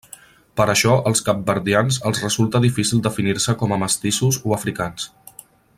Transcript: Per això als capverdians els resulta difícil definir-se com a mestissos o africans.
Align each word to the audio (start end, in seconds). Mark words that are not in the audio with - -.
Per 0.59 0.65
això 0.73 0.93
als 1.09 1.21
capverdians 1.27 1.99
els 2.11 2.23
resulta 2.25 2.63
difícil 2.65 3.05
definir-se 3.09 3.55
com 3.61 3.77
a 3.77 3.79
mestissos 3.85 4.41
o 4.51 4.57
africans. 4.59 5.07